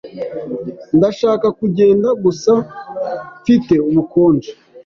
[0.97, 2.51] Ndashaka kugenda, gusa
[3.39, 4.51] mfite ubukonje.